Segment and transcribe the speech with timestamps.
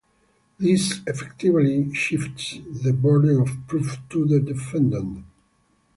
[0.57, 5.23] This effectively shifts the burden of proof to the defendant.